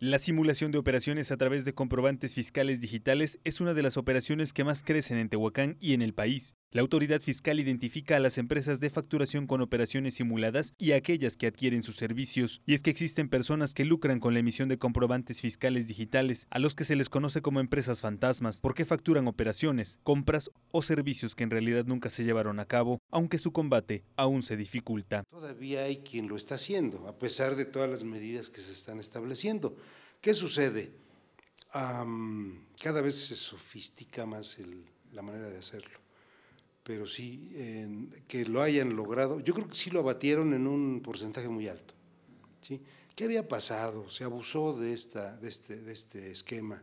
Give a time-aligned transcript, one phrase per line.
[0.00, 4.52] La simulación de operaciones a través de comprobantes fiscales digitales es una de las operaciones
[4.52, 6.54] que más crecen en Tehuacán y en el país.
[6.70, 11.38] La autoridad fiscal identifica a las empresas de facturación con operaciones simuladas y a aquellas
[11.38, 12.60] que adquieren sus servicios.
[12.66, 16.58] Y es que existen personas que lucran con la emisión de comprobantes fiscales digitales, a
[16.58, 21.44] los que se les conoce como empresas fantasmas, porque facturan operaciones, compras o servicios que
[21.44, 25.24] en realidad nunca se llevaron a cabo, aunque su combate aún se dificulta.
[25.30, 29.00] Todavía hay quien lo está haciendo, a pesar de todas las medidas que se están
[29.00, 29.74] estableciendo.
[30.20, 30.92] ¿Qué sucede?
[31.70, 34.58] cada vez se sofistica más
[35.12, 35.98] la manera de hacerlo,
[36.88, 37.50] pero sí,
[38.26, 41.92] que lo hayan logrado, yo creo que sí lo abatieron en un porcentaje muy alto.
[42.62, 42.80] ¿sí?
[43.14, 44.08] ¿Qué había pasado?
[44.08, 46.82] Se abusó de, esta, de, este, de este esquema,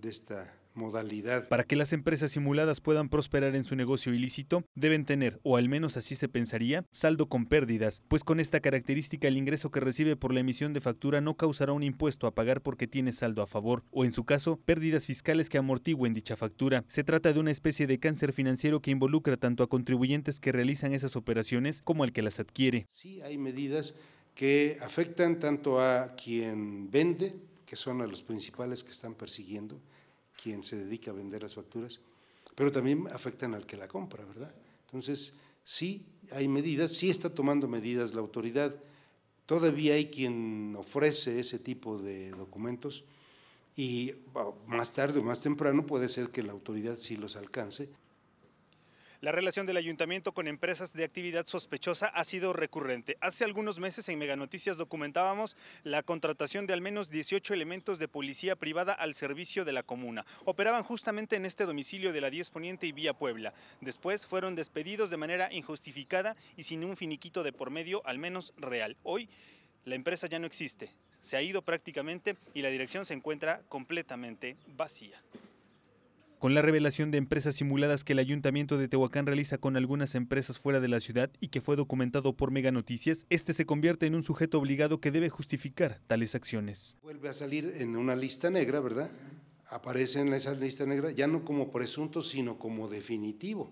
[0.00, 1.48] de esta modalidad.
[1.48, 5.68] Para que las empresas simuladas puedan prosperar en su negocio ilícito, deben tener, o al
[5.68, 10.16] menos así se pensaría, saldo con pérdidas, pues con esta característica el ingreso que recibe
[10.16, 13.46] por la emisión de factura no causará un impuesto a pagar porque tiene saldo a
[13.46, 16.84] favor, o en su caso, pérdidas fiscales que amortigüen dicha factura.
[16.86, 20.92] Se trata de una especie de cáncer financiero que involucra tanto a contribuyentes que realizan
[20.92, 22.86] esas operaciones como al que las adquiere.
[22.88, 23.96] Sí, hay medidas
[24.34, 27.34] que afectan tanto a quien vende,
[27.70, 29.78] que son a los principales que están persiguiendo,
[30.42, 32.00] quien se dedica a vender las facturas,
[32.56, 34.52] pero también afectan al que la compra, ¿verdad?
[34.86, 38.74] Entonces, sí hay medidas, sí está tomando medidas la autoridad,
[39.46, 43.04] todavía hay quien ofrece ese tipo de documentos
[43.76, 44.14] y
[44.66, 47.88] más tarde o más temprano puede ser que la autoridad sí los alcance.
[49.20, 53.18] La relación del ayuntamiento con empresas de actividad sospechosa ha sido recurrente.
[53.20, 58.08] Hace algunos meses en Mega Noticias documentábamos la contratación de al menos 18 elementos de
[58.08, 60.24] policía privada al servicio de la comuna.
[60.46, 63.52] Operaban justamente en este domicilio de la 10 Poniente y Vía Puebla.
[63.82, 68.54] Después fueron despedidos de manera injustificada y sin un finiquito de por medio, al menos
[68.56, 68.96] real.
[69.02, 69.28] Hoy
[69.84, 74.56] la empresa ya no existe, se ha ido prácticamente y la dirección se encuentra completamente
[74.78, 75.20] vacía.
[76.40, 80.58] Con la revelación de empresas simuladas que el Ayuntamiento de Tehuacán realiza con algunas empresas
[80.58, 84.14] fuera de la ciudad y que fue documentado por Mega Noticias, este se convierte en
[84.14, 86.96] un sujeto obligado que debe justificar tales acciones.
[87.02, 89.10] Vuelve a salir en una lista negra, ¿verdad?
[89.66, 93.70] Aparece en esa lista negra ya no como presunto, sino como definitivo.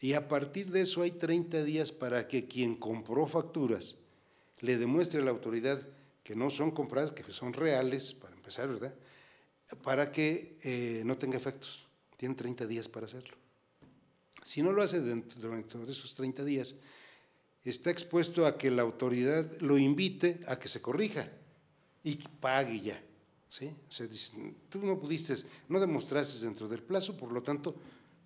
[0.00, 3.98] Y a partir de eso hay 30 días para que quien compró facturas
[4.60, 5.86] le demuestre a la autoridad
[6.22, 8.94] que no son compradas, que son reales, para empezar, ¿verdad?
[9.82, 11.89] Para que eh, no tenga efectos
[12.20, 13.34] tiene 30 días para hacerlo.
[14.42, 16.74] Si no lo hace dentro, de esos 30 días,
[17.64, 21.30] está expuesto a que la autoridad lo invite a que se corrija
[22.04, 23.02] y pague ya.
[23.48, 23.74] ¿sí?
[24.68, 25.34] tú no pudiste,
[25.70, 27.74] no demostraste dentro del plazo, por lo tanto,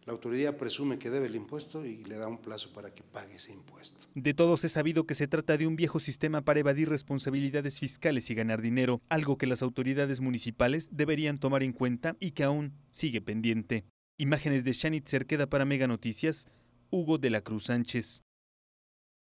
[0.06, 3.36] la autoridad presume que debe el impuesto y le da un plazo para que pague
[3.36, 4.04] ese impuesto.
[4.14, 8.28] De todos es sabido que se trata de un viejo sistema para evadir responsabilidades fiscales
[8.30, 12.74] y ganar dinero, algo que las autoridades municipales deberían tomar en cuenta y que aún
[12.90, 13.84] sigue pendiente.
[14.18, 16.48] Imágenes de Shanit Cerqueda para Mega Noticias,
[16.90, 18.22] Hugo de la Cruz Sánchez.